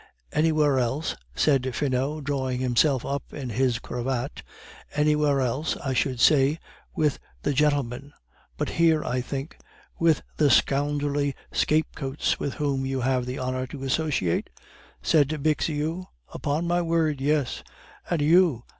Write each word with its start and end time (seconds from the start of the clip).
"Anywhere 0.31 0.79
else," 0.79 1.15
said 1.35 1.75
Finot, 1.75 2.23
drawing 2.23 2.59
himself 2.59 3.05
up 3.05 3.31
in 3.35 3.51
his 3.51 3.77
cravat, 3.77 4.41
"anywhere 4.95 5.41
else, 5.41 5.77
I 5.77 5.93
should 5.93 6.19
say, 6.19 6.57
with 6.95 7.19
the 7.43 7.53
'gentlemen'; 7.53 8.11
but 8.57 8.69
here, 8.81 9.05
I 9.05 9.21
think" 9.21 9.59
"With 9.99 10.23
the 10.37 10.49
scoundrelly 10.49 11.35
scapegraces 11.51 12.39
with 12.39 12.55
whom 12.55 12.83
you 12.83 13.01
have 13.01 13.27
the 13.27 13.37
honor 13.37 13.67
to 13.67 13.83
associate?" 13.83 14.49
said 15.03 15.27
Bixiou. 15.43 16.07
"Upon 16.33 16.65
my 16.65 16.81
word, 16.81 17.21
yes." 17.21 17.61
"And 18.09 18.23
you?" 18.23 18.63